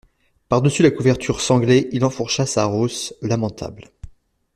Par-dessus 0.49 0.81
la 0.81 0.89
couverture 0.89 1.41
sanglée, 1.41 1.87
il 1.91 2.03
enfourcha 2.03 2.47
sa 2.47 2.65
rosse 2.65 3.13
lamentable. 3.21 3.91